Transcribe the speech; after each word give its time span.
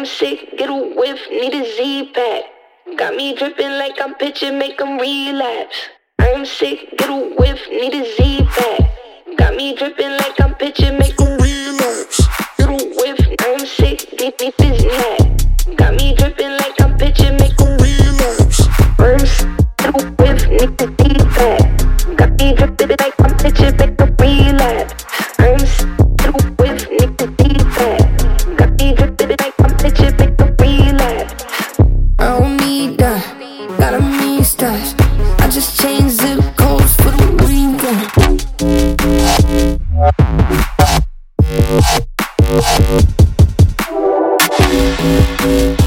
I'm 0.00 0.06
sick. 0.06 0.56
get 0.56 0.70
a 0.70 0.74
whiff, 0.96 1.20
need 1.30 1.52
a 1.52 1.62
Z-Pak. 1.76 2.44
Got 2.96 3.16
me 3.16 3.34
dripping 3.34 3.72
like 3.72 4.00
I'm 4.00 4.14
pitching, 4.14 4.58
make 4.58 4.80
'em 4.80 4.96
relapse. 4.96 5.78
I'm 6.18 6.46
sick, 6.46 6.96
get 6.96 7.10
a 7.10 7.18
whiff, 7.38 7.60
need 7.68 7.92
a 7.92 8.04
Z-Pak. 8.16 8.80
Got 9.36 9.56
me 9.56 9.74
dripping. 9.74 10.09
Música 44.72 45.79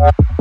you 0.00 0.39